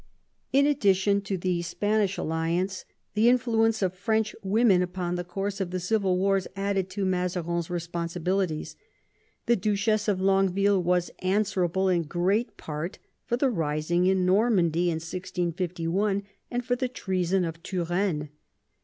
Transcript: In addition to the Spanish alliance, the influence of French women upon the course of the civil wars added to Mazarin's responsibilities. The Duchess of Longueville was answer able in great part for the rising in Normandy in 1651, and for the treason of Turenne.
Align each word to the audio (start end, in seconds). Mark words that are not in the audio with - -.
In 0.51 0.65
addition 0.65 1.21
to 1.25 1.37
the 1.37 1.61
Spanish 1.61 2.17
alliance, 2.17 2.85
the 3.13 3.29
influence 3.29 3.83
of 3.83 3.93
French 3.93 4.35
women 4.41 4.81
upon 4.81 5.13
the 5.13 5.23
course 5.23 5.61
of 5.61 5.69
the 5.69 5.79
civil 5.79 6.17
wars 6.17 6.47
added 6.55 6.89
to 6.89 7.05
Mazarin's 7.05 7.69
responsibilities. 7.69 8.75
The 9.45 9.55
Duchess 9.55 10.07
of 10.07 10.19
Longueville 10.19 10.81
was 10.81 11.11
answer 11.19 11.63
able 11.65 11.87
in 11.87 12.01
great 12.01 12.57
part 12.57 12.97
for 13.25 13.37
the 13.37 13.51
rising 13.51 14.07
in 14.07 14.25
Normandy 14.25 14.85
in 14.89 14.95
1651, 14.95 16.23
and 16.49 16.65
for 16.65 16.75
the 16.75 16.87
treason 16.89 17.45
of 17.45 17.61
Turenne. 17.61 18.29